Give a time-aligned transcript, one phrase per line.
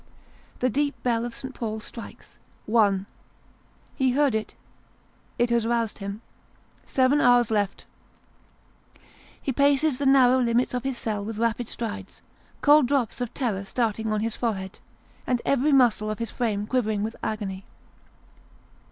[0.61, 1.53] The deep bell of St.
[1.53, 3.05] Paul's strikes one!
[3.93, 4.55] He heard it;
[5.37, 6.23] it has roused him.
[6.83, 7.85] Seven hours left
[8.95, 9.03] 1
[9.43, 12.23] He paces the narrow limits of his cell with rapid strides,
[12.61, 14.79] cold drops of terror starting on his forehead,
[15.27, 17.63] and every muscle of his frame quivering with agony.